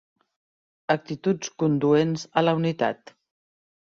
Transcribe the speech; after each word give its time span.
Actituds 0.93 1.51
conduents 1.63 2.25
a 2.41 2.45
la 2.47 2.57
unitat. 2.61 3.13